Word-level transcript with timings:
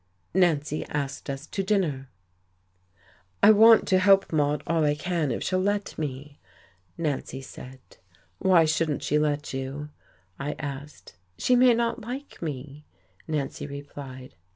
Nancy 0.33 0.83
asked 0.85 1.29
us 1.29 1.45
to 1.45 1.61
dinner. 1.61 2.09
"I 3.43 3.51
want 3.51 3.87
to 3.89 3.99
help 3.99 4.33
Maude 4.33 4.63
all 4.65 4.83
I 4.83 4.95
can, 4.95 5.29
if 5.31 5.43
she'll 5.43 5.59
let 5.61 5.95
me," 5.95 6.39
Nancy 6.97 7.39
said. 7.39 7.79
"Why 8.39 8.65
shouldn't 8.65 9.03
she 9.03 9.19
let 9.19 9.53
you?" 9.53 9.89
I 10.39 10.53
asked. 10.53 11.17
"She 11.37 11.55
may 11.55 11.75
not 11.75 12.01
like 12.01 12.41
me," 12.41 12.87
Nancy 13.27 13.67
replied. 13.67 14.33